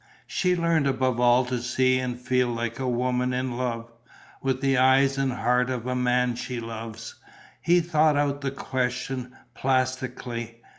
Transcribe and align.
She 0.25 0.55
learnt 0.55 0.87
above 0.87 1.19
all 1.19 1.45
to 1.45 1.61
see 1.61 1.99
and 1.99 2.19
feel 2.19 2.47
like 2.47 2.79
a 2.79 2.89
woman 2.89 3.33
in 3.33 3.55
love, 3.55 3.91
with 4.41 4.59
the 4.59 4.75
eyes 4.79 5.15
and 5.19 5.31
heart 5.31 5.69
of 5.69 5.83
the 5.83 5.93
man 5.93 6.33
she 6.35 6.59
loves; 6.59 7.13
he 7.61 7.81
thought 7.81 8.17
out 8.17 8.41
the 8.41 8.49
question 8.49 9.35
plastically. 9.53 10.63